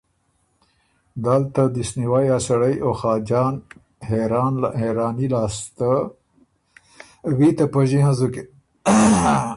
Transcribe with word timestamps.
دل 1.23 1.43
ته 1.53 1.63
دِست 1.73 1.93
نیوئ 1.99 2.27
ا 2.37 2.39
سړئ 2.47 2.75
او 2.85 2.91
خاجان 2.99 3.53
حېراني 4.79 5.27
لاسته 5.33 5.91
ویته 7.37 7.65
پݫی 7.73 7.99
هںزُکِن 8.05 8.47